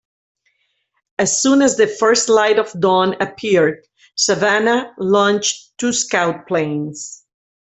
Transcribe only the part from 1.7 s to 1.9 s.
the